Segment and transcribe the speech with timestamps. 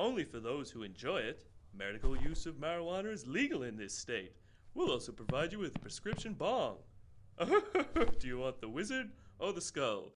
[0.00, 1.44] only for those who enjoy it.
[1.76, 4.32] Medical use of marijuana is legal in this state.
[4.74, 6.76] We'll also provide you with a prescription bong.
[7.38, 10.14] Do you want the wizard or the skull?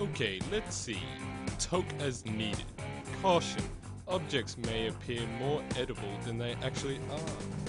[0.00, 0.98] Okay, let's see.
[1.58, 2.64] Toke as needed.
[3.22, 3.62] Caution.
[4.08, 7.59] Objects may appear more edible than they actually are.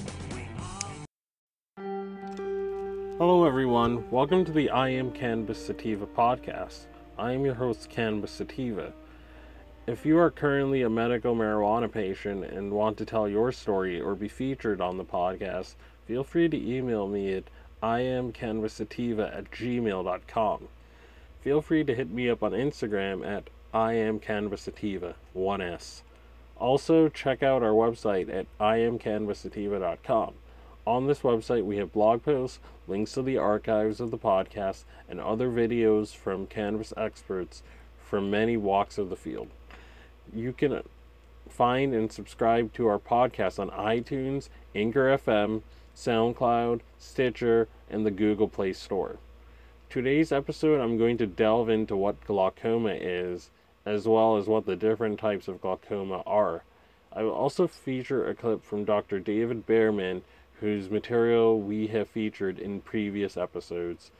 [3.22, 4.10] Hello, everyone.
[4.10, 6.88] Welcome to the I Am Cannabis Sativa podcast.
[7.20, 8.94] I am your host, Cannabis Sativa.
[9.86, 14.16] If you are currently a medical marijuana patient and want to tell your story or
[14.16, 15.76] be featured on the podcast,
[16.08, 17.44] feel free to email me at
[17.84, 20.68] iamcannabissativa at gmail.com.
[21.42, 26.02] Feel free to hit me up on Instagram at iamcannabissativa, 1S.
[26.58, 30.34] Also, check out our website at iamcannabissativa.com.
[30.88, 35.20] On this website, we have blog posts, links to the archives of the podcast, and
[35.20, 37.62] other videos from cannabis experts
[38.04, 39.50] from many walks of the field.
[40.34, 40.82] You can
[41.48, 45.62] find and subscribe to our podcast on iTunes, Anchor FM,
[45.96, 49.18] SoundCloud, Stitcher, and the Google Play Store.
[49.88, 53.52] Today's episode, I'm going to delve into what glaucoma is,
[53.86, 56.64] as well as what the different types of glaucoma are.
[57.14, 59.20] I will also feature a clip from Dr.
[59.20, 60.24] David Bearman,
[60.62, 64.12] whose material we have featured in previous episodes.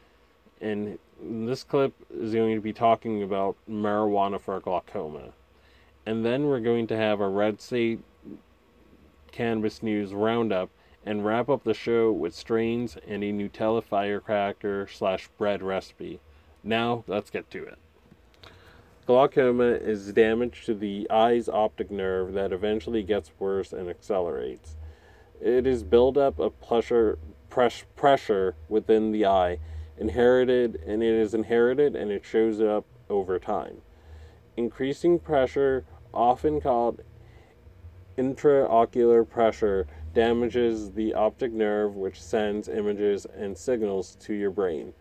[0.60, 5.30] And this clip is going to be talking about marijuana for glaucoma.
[6.06, 8.00] And then we're going to have a Red State
[9.32, 10.70] Cannabis News Roundup
[11.06, 16.20] and wrap up the show with strains and a Nutella firecracker slash bread recipe.
[16.64, 17.78] Now, let's get to it.
[19.06, 24.76] Glaucoma is damage to the eye's optic nerve that eventually gets worse and accelerates.
[25.42, 27.18] It is buildup of pressure,
[27.50, 29.58] press, pressure within the eye,
[29.98, 33.82] inherited, and it is inherited and it shows up over time.
[34.56, 37.02] Increasing pressure, often called
[38.20, 44.94] intraocular pressure, damages the optic nerve, which sends images and signals to your brain.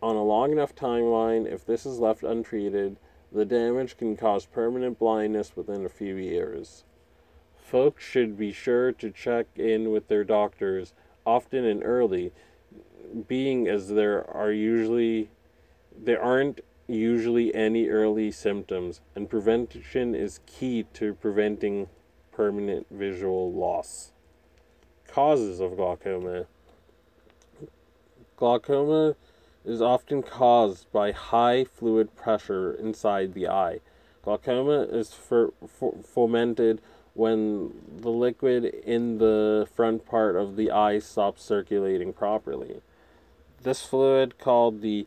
[0.00, 2.98] On a long enough timeline, if this is left untreated,
[3.32, 6.84] the damage can cause permanent blindness within a few years.
[7.66, 10.92] Folks should be sure to check in with their doctors
[11.26, 12.30] often and early,
[13.26, 15.30] being as there are usually
[15.98, 21.88] there aren't usually any early symptoms, and prevention is key to preventing
[22.30, 24.12] permanent visual loss.
[25.08, 26.46] Causes of glaucoma.
[28.36, 29.16] Glaucoma
[29.64, 33.80] is often caused by high fluid pressure inside the eye.
[34.22, 36.80] Glaucoma is fer- f- fomented
[37.16, 42.82] when the liquid in the front part of the eye stops circulating properly.
[43.62, 45.06] This fluid, called the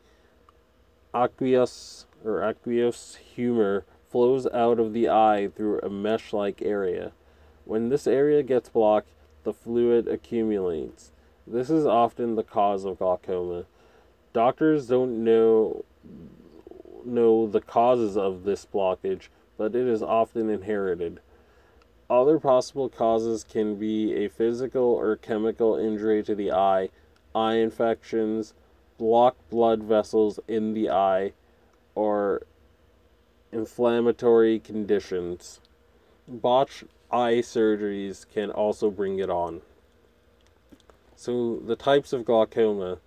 [1.13, 7.11] aqueous or aqueous humor, flows out of the eye through a mesh like area.
[7.63, 9.09] When this area gets blocked,
[9.43, 11.11] the fluid accumulates.
[11.45, 13.65] This is often the cause of glaucoma.
[14.33, 15.85] Doctors don't know
[17.05, 19.27] know the causes of this blockage,
[19.57, 21.19] but it is often inherited.
[22.09, 26.89] Other possible causes can be a physical or chemical injury to the eye,
[27.35, 28.53] eye infections,
[28.97, 31.33] blocked blood vessels in the eye,
[31.93, 32.41] or
[33.51, 35.59] inflammatory conditions.
[36.27, 39.61] Botched eye surgeries can also bring it on.
[41.15, 42.99] So, the types of glaucoma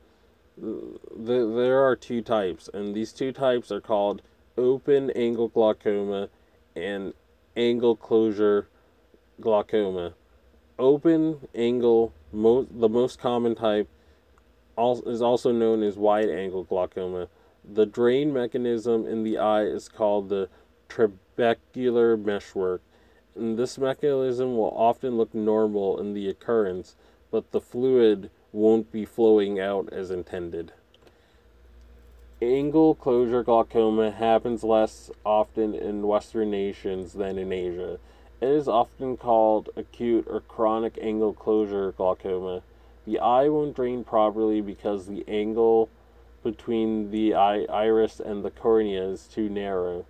[0.57, 4.23] the, there are two types, and these two types are called
[4.57, 6.29] open angle glaucoma
[6.77, 7.15] and
[7.57, 8.69] angle closure
[9.43, 10.15] glaucoma.
[10.79, 13.89] Open angle, mo- the most common type,
[14.79, 17.29] al- is also known as wide angle glaucoma.
[17.63, 20.49] The drain mechanism in the eye is called the
[20.89, 22.81] trabecular meshwork.
[23.35, 26.97] And this mechanism will often look normal in the occurrence,
[27.31, 30.73] but the fluid won't be flowing out as intended.
[32.43, 37.99] Angle closure glaucoma happens less often in Western nations than in Asia.
[38.43, 42.62] It is often called acute or chronic angle closure glaucoma.
[43.06, 45.89] The eye won't drain properly because the angle
[46.43, 50.06] between the eye, iris and the cornea is too narrow.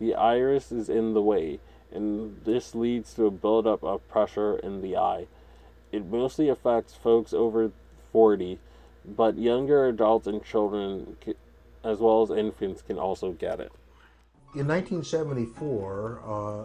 [0.00, 1.60] The iris is in the way,
[1.92, 5.26] and this leads to a buildup of pressure in the eye.
[5.92, 7.70] It mostly affects folks over
[8.12, 8.60] 40,
[9.04, 11.18] but younger adults and children,
[11.84, 13.72] as well as infants, can also get it.
[14.54, 16.64] In 1974, uh,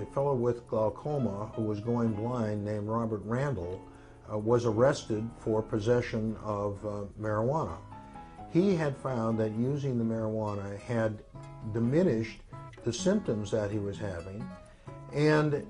[0.00, 3.80] a fellow with glaucoma who was going blind named Robert Randall
[4.32, 7.76] uh, was arrested for possession of uh, marijuana.
[8.52, 11.22] He had found that using the marijuana had
[11.72, 12.40] diminished
[12.84, 14.46] the symptoms that he was having,
[15.12, 15.66] and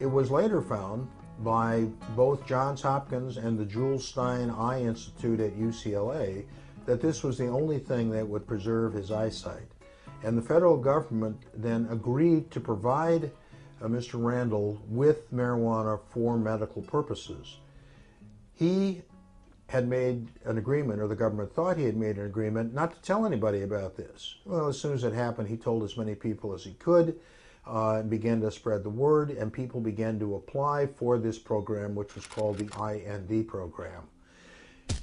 [0.00, 1.08] it was later found
[1.40, 1.86] by
[2.16, 6.44] both Johns Hopkins and the Jules Stein Eye Institute at UCLA
[6.86, 9.68] that this was the only thing that would preserve his eyesight.
[10.22, 13.30] And the federal government then agreed to provide
[13.80, 14.22] uh, Mr.
[14.22, 17.58] Randall with marijuana for medical purposes.
[18.52, 19.02] He
[19.68, 23.02] had made an agreement, or the government thought he had made an agreement, not to
[23.02, 24.36] tell anybody about this.
[24.44, 27.18] Well, as soon as it happened, he told as many people as he could
[27.66, 31.94] uh, and began to spread the word, and people began to apply for this program,
[31.94, 34.02] which was called the IND program.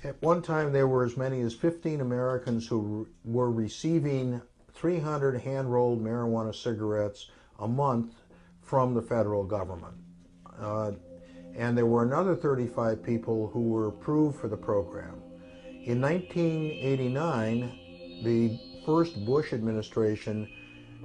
[0.04, 4.42] At one time, there were as many as 15 Americans who were receiving
[4.74, 7.30] 300 hand rolled marijuana cigarettes
[7.60, 8.16] a month
[8.72, 9.94] from the federal government.
[10.58, 10.94] Uh,
[11.58, 15.22] and there were another 35 people who were approved for the program.
[15.84, 20.48] In 1989, the first Bush administration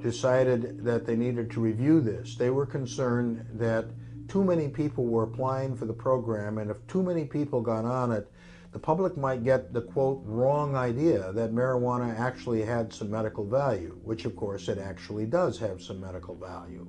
[0.00, 2.36] decided that they needed to review this.
[2.36, 3.86] They were concerned that
[4.28, 8.12] too many people were applying for the program, and if too many people got on
[8.12, 8.30] it,
[8.70, 13.98] the public might get the quote wrong idea that marijuana actually had some medical value,
[14.04, 16.86] which of course it actually does have some medical value.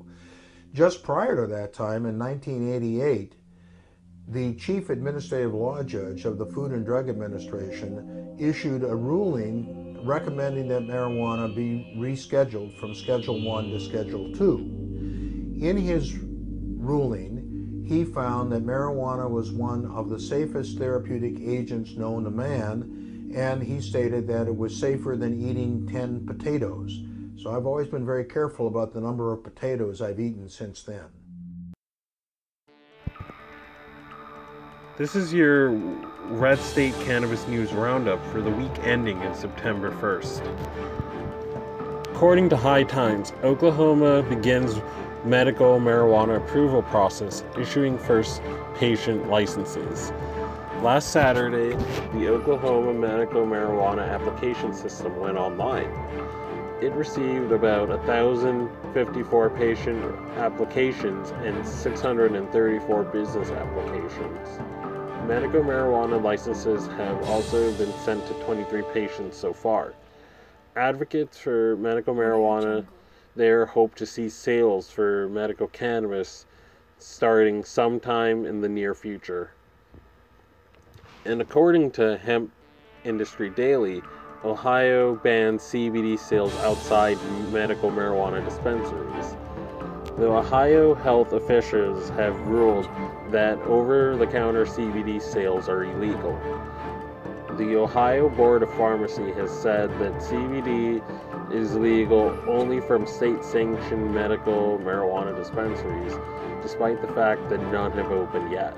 [0.78, 3.34] Just prior to that time, in 1988,
[4.28, 10.68] the chief administrative law judge of the Food and Drug Administration issued a ruling recommending
[10.68, 15.58] that marijuana be rescheduled from Schedule 1 to Schedule 2.
[15.64, 22.24] In his ruling, he found that marijuana was one of the safest therapeutic agents known
[22.26, 27.02] to man, and he stated that it was safer than eating 10 potatoes.
[27.38, 31.06] So I've always been very careful about the number of potatoes I've eaten since then.
[34.98, 35.70] This is your
[36.30, 40.42] Red State Cannabis News Roundup for the week ending in September 1st.
[42.16, 44.82] According to High Times, Oklahoma begins
[45.24, 48.42] medical marijuana approval process, issuing first
[48.74, 50.12] patient licenses.
[50.82, 51.76] Last Saturday,
[52.14, 55.92] the Oklahoma medical marijuana application system went online.
[56.80, 60.06] It received about 1,054 patient
[60.38, 64.60] applications and 634 business applications.
[65.28, 69.96] Medical marijuana licenses have also been sent to 23 patients so far.
[70.76, 72.86] Advocates for medical marijuana
[73.36, 76.46] there hope to see sales for medical cannabis
[77.00, 79.50] starting sometime in the near future.
[81.26, 82.52] And according to Hemp
[83.04, 84.04] Industry Daily,
[84.44, 87.18] Ohio bans CBD sales outside
[87.52, 89.36] medical marijuana dispensaries.
[90.16, 92.88] The Ohio health officials have ruled
[93.32, 96.40] that over the counter CBD sales are illegal.
[97.58, 101.02] The Ohio Board of Pharmacy has said that CBD
[101.52, 106.14] is legal only from state sanctioned medical marijuana dispensaries,
[106.62, 108.76] despite the fact that none have opened yet.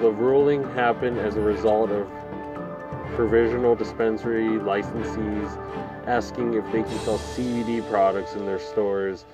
[0.00, 2.08] The ruling happened as a result of
[3.14, 5.56] provisional dispensary licensees
[6.06, 9.24] asking if they can sell CBD products in their stores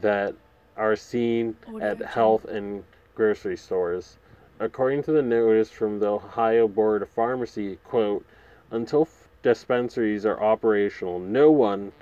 [0.00, 0.34] that
[0.76, 2.82] are seen at health and
[3.14, 4.18] grocery stores.
[4.60, 8.24] According to the notice from the Ohio Board of Pharmacy, quote,
[8.70, 9.08] until
[9.42, 11.92] dispensaries are operational, no one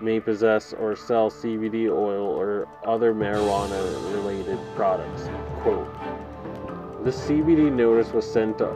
[0.00, 5.28] may possess or sell CBD oil or other marijuana related products.
[5.62, 5.92] Quote.
[7.04, 8.68] The CBD notice was sent to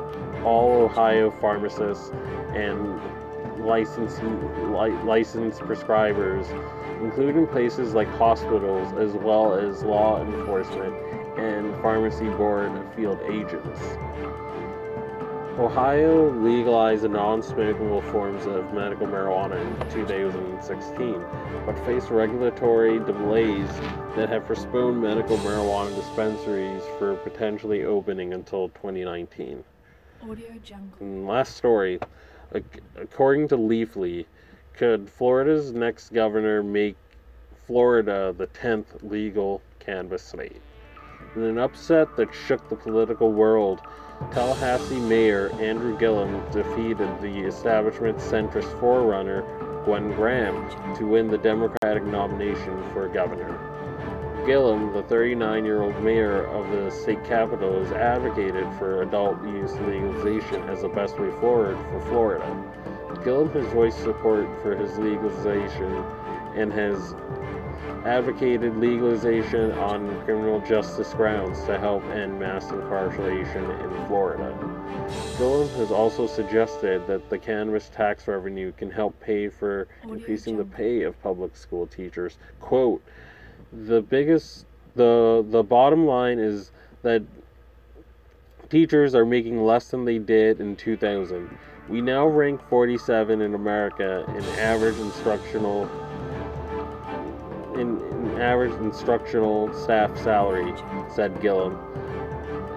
[0.47, 2.11] all Ohio pharmacists
[2.55, 3.01] and
[3.59, 4.41] licensing,
[4.73, 6.47] li- licensed prescribers,
[7.03, 10.95] including places like hospitals, as well as law enforcement
[11.37, 13.81] and pharmacy board field agents.
[15.59, 21.21] Ohio legalized non-smokable forms of medical marijuana in 2016,
[21.65, 23.69] but faced regulatory delays
[24.15, 29.65] that have postponed medical marijuana dispensaries for potentially opening until 2019.
[30.29, 30.99] Audio Jungle.
[30.99, 32.01] And last story.
[32.97, 34.27] According to Leafly,
[34.75, 36.97] could Florida's next governor make
[37.67, 40.61] Florida the 10th legal cannabis state?
[41.37, 43.83] In an upset that shook the political world,
[44.33, 49.43] Tallahassee Mayor Andrew Gillum defeated the establishment centrist forerunner,
[49.85, 53.76] Gwen Graham, to win the Democratic nomination for governor.
[54.47, 59.73] Gillum, the 39 year old mayor of the state capital, has advocated for adult use
[59.73, 63.25] legalization as the best way forward for Florida.
[63.25, 65.93] Gillum has voiced support for his legalization
[66.55, 67.17] and has
[68.07, 74.57] advocated legalization on criminal justice grounds to help end mass incarceration in Florida.
[75.39, 80.65] Gillum has also suggested that the cannabis tax revenue can help pay for increasing the
[80.65, 82.39] pay of public school teachers.
[82.61, 83.03] Quote,
[83.85, 84.65] the biggest
[84.95, 86.71] the the bottom line is
[87.03, 87.23] that
[88.71, 91.59] teachers are making less than they did in 2000.
[91.89, 95.85] We now rank 47 in America in average instructional
[97.75, 100.75] in, in average instructional staff salary,
[101.15, 101.79] said Gillum.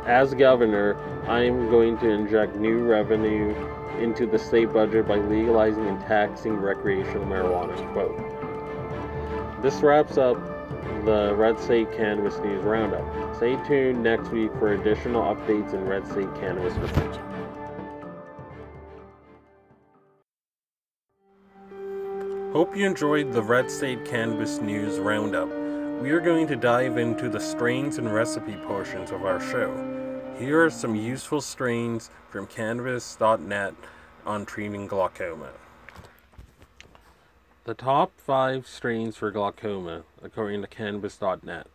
[0.06, 3.56] As governor, I am going to inject new revenue
[4.00, 7.76] into the state budget by legalizing and taxing recreational marijuana.
[7.94, 9.62] Quote.
[9.62, 10.38] This wraps up
[11.06, 13.36] the Red State Cannabis News Roundup.
[13.36, 17.20] Stay tuned next week for additional updates in Red State Cannabis Research.
[22.54, 25.50] Hope you enjoyed the Red State Cannabis News Roundup.
[26.02, 29.72] We are going to dive into the strains and recipe portions of our show.
[30.40, 33.76] Here are some useful strains from cannabis.net
[34.26, 35.52] on treating glaucoma.
[37.70, 41.68] The top five strains for glaucoma, according to cannabis.net.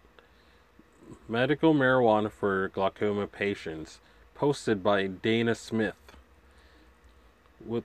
[1.29, 4.01] Medical marijuana for glaucoma patients,
[4.35, 5.95] posted by Dana Smith.
[7.65, 7.85] With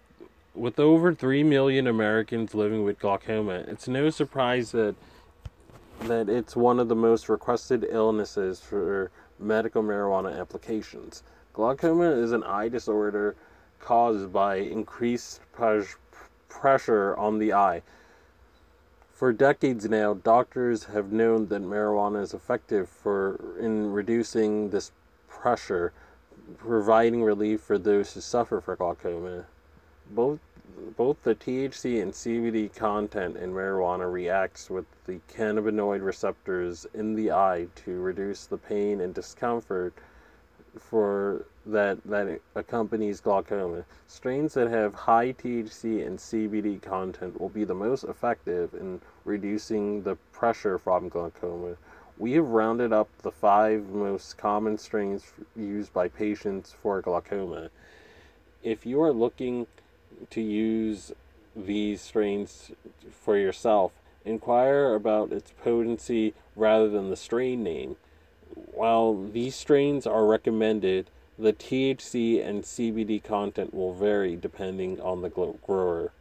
[0.56, 4.96] with over 3 million Americans living with glaucoma, it's no surprise that
[6.00, 11.22] that it's one of the most requested illnesses for medical marijuana applications.
[11.54, 13.36] Glaucoma is an eye disorder
[13.80, 15.42] caused by increased
[16.50, 17.84] pressure on the eye.
[19.20, 24.94] For decades now, doctors have known that marijuana is effective for in reducing this
[25.28, 25.92] pressure,
[26.58, 29.44] providing relief for those who suffer from glaucoma.
[30.10, 30.40] Both
[30.96, 37.30] both the THC and CBD content in marijuana reacts with the cannabinoid receptors in the
[37.34, 39.94] eye to reduce the pain and discomfort
[40.78, 43.86] for that that accompanies glaucoma.
[44.08, 50.04] Strains that have high THC and CBD content will be the most effective in reducing
[50.04, 51.76] the pressure from glaucoma.
[52.18, 57.70] We have rounded up the five most common strains used by patients for glaucoma.
[58.62, 59.68] If you are looking
[60.30, 61.14] to use
[61.56, 62.72] these strains
[63.12, 63.94] for yourself,
[64.26, 67.96] inquire about its potency rather than the strain name.
[68.74, 75.30] While these strains are recommended, the THC and CBD content will vary depending on the
[75.30, 76.12] grower.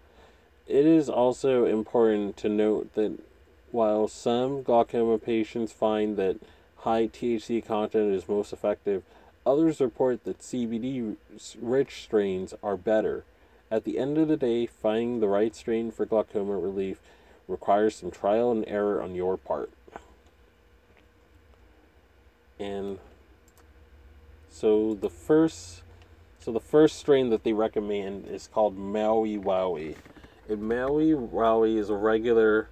[0.66, 3.18] It is also important to note that
[3.73, 6.37] while some glaucoma patients find that
[6.78, 9.02] high THC content is most effective,
[9.44, 11.16] others report that CBD
[11.61, 13.25] rich strains are better.
[13.70, 17.00] At the end of the day, finding the right strain for glaucoma relief
[17.47, 19.70] requires some trial and error on your part.
[22.59, 22.99] And
[24.49, 25.83] so the first
[26.41, 29.97] so the first strain that they recommend is called Maui Wowie.
[30.49, 32.69] And Maui Wowie is a regular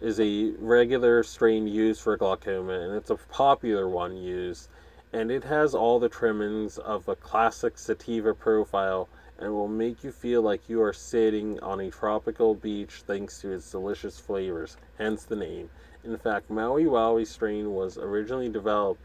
[0.00, 4.68] is a regular strain used for glaucoma and it's a popular one used
[5.12, 10.10] and it has all the trimmings of a classic sativa profile and will make you
[10.10, 15.24] feel like you are sitting on a tropical beach thanks to its delicious flavors, hence
[15.24, 15.68] the name.
[16.04, 19.02] In fact, Maui Wowie strain was originally developed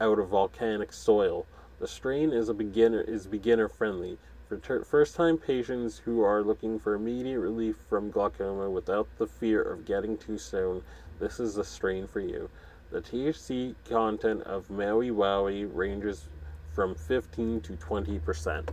[0.00, 1.46] out of volcanic soil.
[1.78, 6.78] The strain is a beginner is beginner friendly for ter- first-time patients who are looking
[6.78, 10.82] for immediate relief from glaucoma without the fear of getting too stoned.
[11.18, 12.48] This is the strain for you.
[12.90, 16.28] The THC content of Maui Wowie ranges
[16.72, 18.70] from 15 to 20 percent.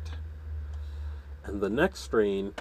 [1.45, 2.53] And the next strain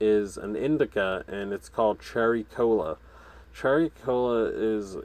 [0.00, 2.98] is an indica and it's called Cherry Cola.
[3.52, 4.96] Cherry Cola is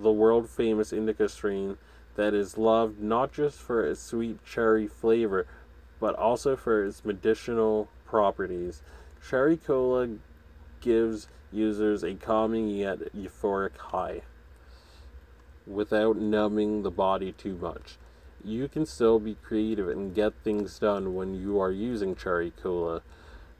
[0.00, 1.76] the world famous indica strain
[2.16, 5.46] that is loved not just for its sweet cherry flavor,
[6.00, 8.82] but also for its medicinal properties.
[9.26, 10.08] Cherry Cola
[10.80, 14.22] gives users a calming yet euphoric high
[15.66, 17.98] without numbing the body too much
[18.44, 23.02] you can still be creative and get things done when you are using Cherry Cola.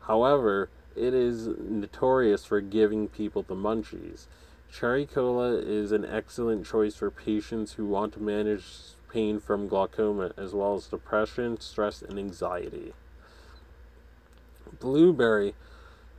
[0.01, 4.27] However, it is notorious for giving people the munchies.
[4.73, 8.65] Cherry Cola is an excellent choice for patients who want to manage
[9.13, 12.95] pain from glaucoma as well as depression, stress, and anxiety.
[14.81, 15.55] Blueberry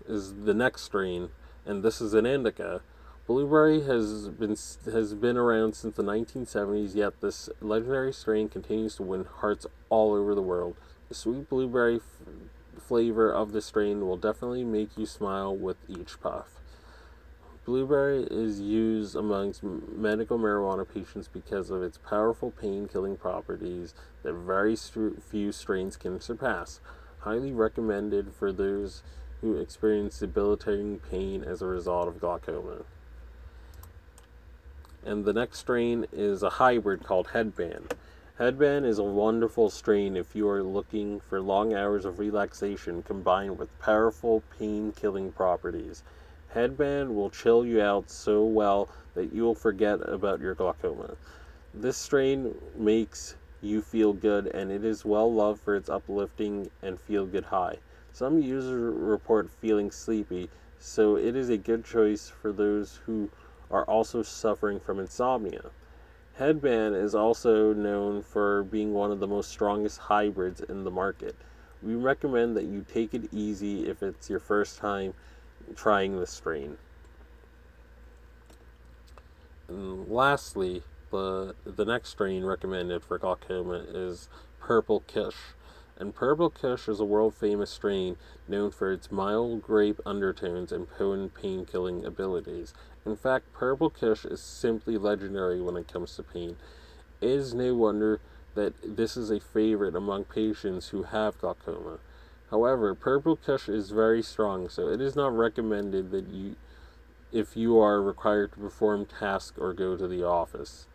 [0.08, 1.30] is the next strain,
[1.66, 2.82] and this is an indica.
[3.26, 4.56] Blueberry has been
[4.86, 10.14] has been around since the 1970s, yet this legendary strain continues to win hearts all
[10.14, 10.76] over the world.
[11.10, 12.02] The sweet blueberry f-
[12.80, 16.60] flavor of the strain will definitely make you smile with each puff.
[17.65, 24.34] Blueberry is used amongst medical marijuana patients because of its powerful pain killing properties that
[24.34, 26.82] very few strains can surpass.
[27.20, 29.01] Highly recommended for those
[29.39, 32.84] who experience debilitating pain as a result of glaucoma.
[35.05, 37.93] And the next strain is a hybrid called Headband.
[38.39, 43.58] Headband is a wonderful strain if you are looking for long hours of relaxation combined
[43.58, 46.03] with powerful pain killing properties.
[46.54, 51.16] Headband will chill you out so well that you will forget about your glaucoma.
[51.74, 57.00] This strain makes you feel good and it is well loved for its uplifting and
[57.00, 57.78] feel good high.
[58.12, 63.32] Some users report feeling sleepy, so it is a good choice for those who
[63.72, 65.72] are also suffering from insomnia.
[66.36, 71.36] Headband is also known for being one of the most strongest hybrids in the market.
[71.82, 75.16] We recommend that you take it easy if it's your first time
[75.75, 76.77] trying the strain.
[79.67, 84.29] And mm, lastly, the the next strain recommended for glaucoma is
[84.60, 85.53] Purple Kush.
[85.98, 88.17] And Purple Kush is a world famous strain
[88.48, 92.74] known for its mild grape undertones and potent pain killing abilities.
[93.05, 96.58] In fact, Purple Kush is simply legendary when it comes to pain.
[97.22, 98.20] It is no wonder
[98.55, 102.00] that this is a favorite among patients who have glaucoma.
[102.52, 106.56] However, purple kush is very strong, so it is not recommended that you
[107.32, 110.86] if you are required to perform tasks or go to the office.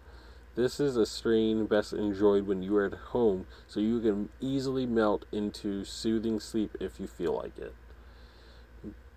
[0.55, 4.87] This is a strain best enjoyed when you are at home, so you can easily
[4.87, 7.75] melt into soothing sleep if you feel like it.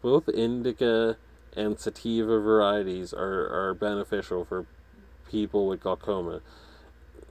[0.02, 1.18] Both indica
[1.56, 4.66] and sativa varieties are, are beneficial for
[5.30, 6.42] people with glaucoma.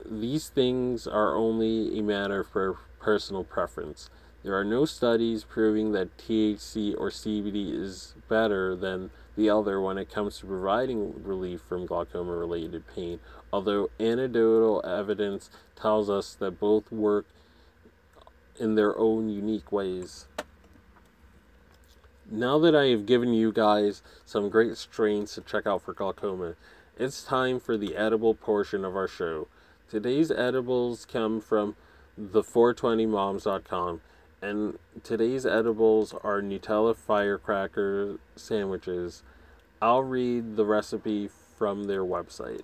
[0.05, 4.09] These things are only a matter of personal preference.
[4.43, 9.99] There are no studies proving that THC or CBD is better than the other when
[9.99, 13.19] it comes to providing relief from glaucoma related pain,
[13.53, 17.27] although anecdotal evidence tells us that both work
[18.59, 20.25] in their own unique ways.
[22.29, 26.55] Now that I have given you guys some great strains to check out for glaucoma,
[26.97, 29.47] it's time for the edible portion of our show.
[29.87, 31.75] Today's edibles come from
[32.19, 34.01] the420moms.com
[34.41, 39.23] and today's edibles are Nutella firecracker sandwiches.
[39.81, 42.61] I'll read the recipe from their website.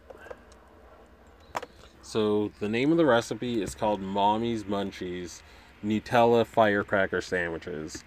[2.02, 5.42] So, the name of the recipe is called Mommy's Munchies
[5.84, 8.04] Nutella Firecracker Sandwiches.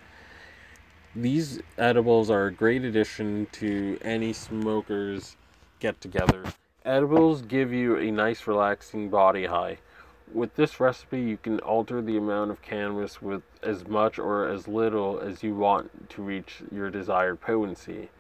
[1.14, 5.37] These edibles are a great addition to any smokers
[5.80, 6.44] get together.
[6.85, 9.78] Edibles give you a nice, relaxing body high.
[10.32, 14.68] With this recipe, you can alter the amount of cannabis with as much or as
[14.68, 18.10] little as you want to reach your desired potency.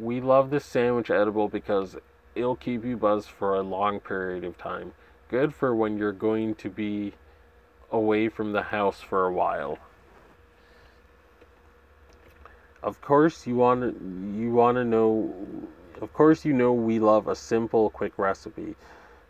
[0.00, 1.96] We love this sandwich edible because
[2.34, 4.94] it'll keep you buzzed for a long period of time.
[5.28, 7.12] Good for when you're going to be
[7.90, 9.78] away from the house for a while.
[12.82, 13.82] Of course, you want
[14.34, 15.34] you want to know
[16.00, 18.74] of course you know we love a simple quick recipe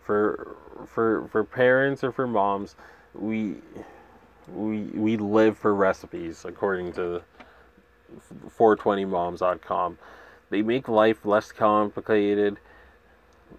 [0.05, 2.77] for for for parents or for moms,
[3.15, 3.57] we
[4.49, 7.23] we we live for recipes according to
[8.59, 9.99] 420moms.com.
[10.51, 12.59] They make life less complicated.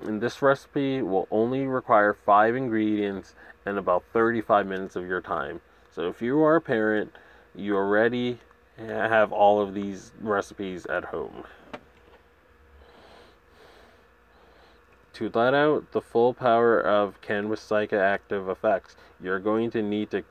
[0.02, 3.34] And this recipe will only require 5 ingredients
[3.66, 5.62] and about 35 minutes of your time.
[5.92, 7.14] So if you are a parent,
[7.56, 8.40] you already
[8.78, 11.46] have all of these recipes at home.
[15.16, 20.24] To let out the full power of cannabis psychoactive effects, you're going to need to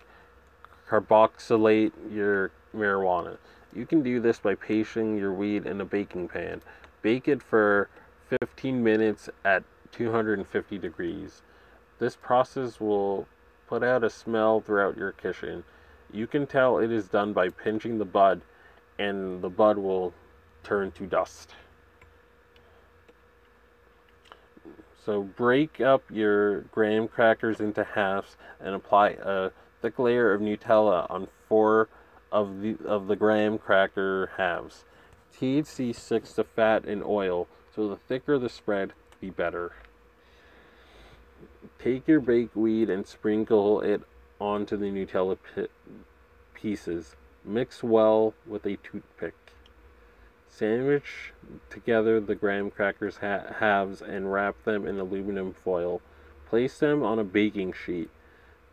[0.87, 3.38] carboxylate your marijuana.
[3.75, 6.61] You can do this by pasting your weed in a baking pan.
[7.01, 7.88] Bake it for
[8.29, 11.40] 15 minutes at 250 degrees.
[11.99, 13.27] This process will
[13.66, 15.64] put out a smell throughout your kitchen.
[16.12, 18.42] You can tell it is done by pinching the bud,
[18.99, 20.12] and the bud will
[20.62, 21.55] turn to dust.
[25.05, 29.51] So break up your graham crackers into halves and apply a
[29.83, 31.88] thick layer of Nutella on four
[32.33, 34.85] of the of the graham cracker halves.
[35.38, 39.73] THC sticks to fat and oil, so the thicker the spread, the better.
[41.79, 44.03] Take your baked weed and sprinkle it
[44.40, 45.37] onto the Nutella
[46.55, 47.14] pieces.
[47.45, 49.43] Mix well with a toothpick.
[50.57, 51.33] Sandwich
[51.69, 56.01] together the graham crackers ha- halves and wrap them in aluminum foil.
[56.49, 58.09] Place them on a baking sheet.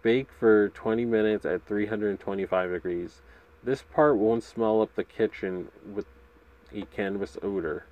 [0.04, 3.22] Bake for 20 minutes at 325 degrees.
[3.64, 6.06] This part won't smell up the kitchen with
[6.72, 7.86] a cannabis odor.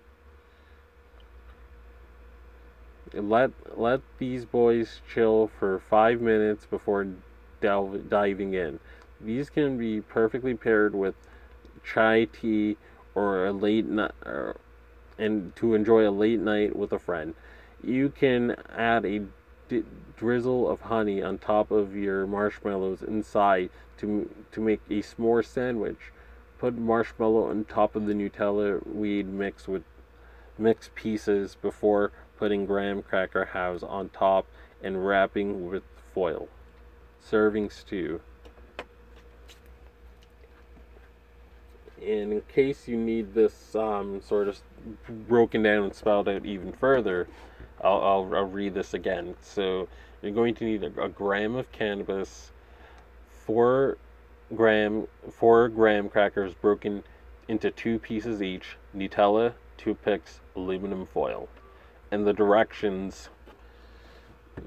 [3.12, 7.08] Let let these boys chill for five minutes before
[7.60, 8.80] delve, diving in.
[9.20, 11.16] These can be perfectly paired with
[11.84, 12.78] chai tea
[13.16, 14.12] or a late night,
[15.18, 17.36] and to enjoy a late night with a friend.
[17.84, 19.22] You can add a
[19.68, 19.84] d-
[20.18, 26.12] drizzle of honey on top of your marshmallows inside to to make a s'more sandwich.
[26.58, 29.84] Put marshmallow on top of the Nutella weed mix with
[30.58, 34.46] mixed pieces before putting graham cracker halves on top
[34.82, 36.48] and wrapping with foil.
[37.20, 38.22] Serving stew.
[42.02, 44.60] And in case you need this um, sort of
[45.28, 47.28] broken down and spelled out even further,
[47.82, 49.36] I'll, I'll, I'll read this again.
[49.42, 49.88] So
[50.22, 52.52] you're going to need a, a gram of cannabis,
[53.46, 53.98] four
[54.56, 57.04] gram four graham crackers broken
[57.48, 61.48] into two pieces each, Nutella, toothpicks, aluminum foil.
[62.12, 63.30] And the directions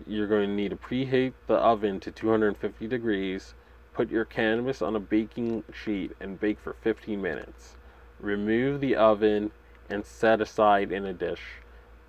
[0.07, 3.55] you're going to need to preheat the oven to 250 degrees.
[3.95, 7.77] Put your cannabis on a baking sheet and bake for 15 minutes.
[8.19, 9.51] Remove the oven
[9.91, 11.43] and set aside in a dish.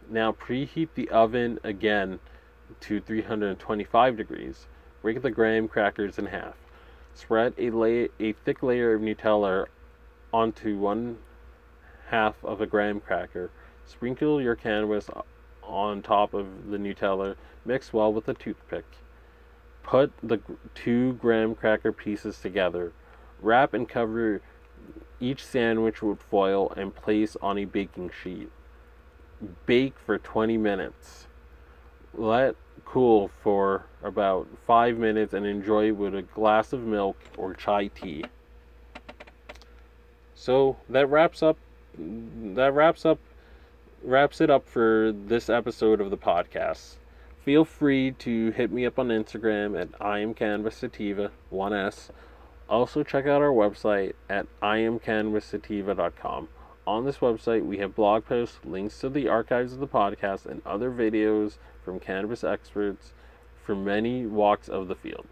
[0.10, 2.20] Now preheat the oven again
[2.82, 4.68] to 325 degrees.
[5.02, 6.56] Break the graham crackers in half.
[7.14, 9.66] Spread a, lay- a thick layer of Nutella
[10.32, 11.18] onto one
[12.08, 13.52] half of a graham cracker.
[13.86, 15.10] Sprinkle your cannabis
[15.62, 17.36] on top of the Nutella.
[17.66, 18.86] Mix well with a toothpick.
[19.84, 20.40] Put the
[20.74, 22.94] two graham cracker pieces together.
[23.42, 24.42] Wrap and cover
[25.20, 28.50] each sandwich with foil and place on a baking sheet.
[29.66, 31.28] Bake for 20 minutes.
[32.14, 37.88] Let cool for about 5 minutes and enjoy with a glass of milk or chai
[37.88, 38.24] tea.
[40.36, 41.58] So that wraps up
[41.98, 43.20] that wraps up
[44.04, 46.98] wraps it up for this episode of the podcast.
[47.44, 52.10] Feel free to hit me up on Instagram at I am Cannabis Sativa, 1S.
[52.70, 56.48] Also check out our website at iamcannabissativa.com.
[56.88, 60.62] On this website, we have blog posts, links to the archives of the podcast, and
[60.66, 63.12] other videos from cannabis experts
[63.62, 65.26] from many walks of the field.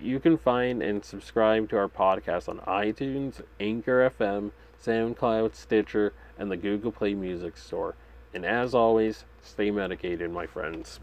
[0.00, 6.50] You can find and subscribe to our podcast on iTunes, Anchor FM, SoundCloud, Stitcher, and
[6.50, 7.94] the Google Play Music Store.
[8.36, 11.00] And as always, stay medicated, my friends.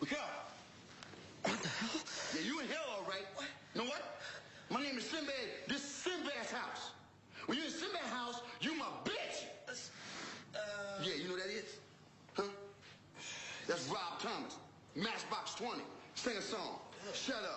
[0.00, 0.18] Look out!
[1.42, 2.00] What the hell?
[2.34, 3.26] Yeah, you in hell, all right.
[3.34, 3.48] What?
[3.74, 4.18] You know what?
[4.70, 5.34] My name is Sinbad.
[5.68, 6.92] This is Sinbad's house.
[7.44, 9.44] When you in Sinbad's house, you my bitch.
[9.68, 10.58] Uh,
[11.02, 11.76] yeah, you know that is?
[12.32, 12.44] Huh?
[13.68, 14.56] That's Rob Thomas.
[14.96, 15.82] Matchbox 20.
[16.14, 16.78] Sing a song.
[17.12, 17.51] Shut up.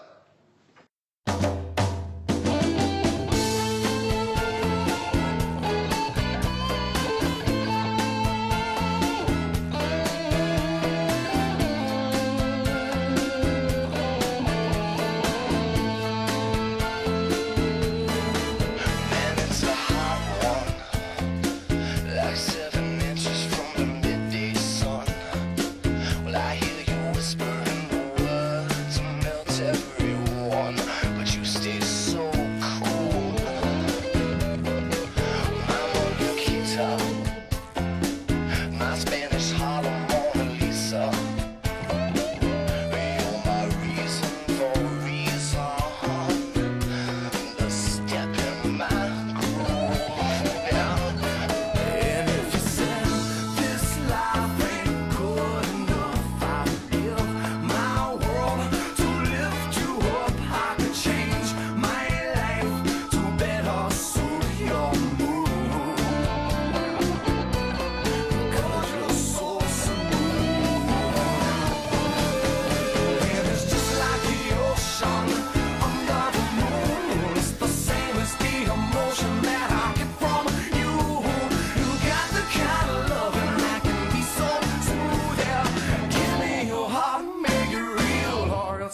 [36.75, 37.14] Your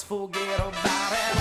[0.03, 1.40] forget about it.